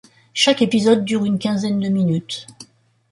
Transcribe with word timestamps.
Chaque 0.33 0.63
épisode 0.63 1.05
dure 1.05 1.25
une 1.25 1.37
quinzaine 1.37 1.79
de 1.79 1.87
minutes. 1.87 2.47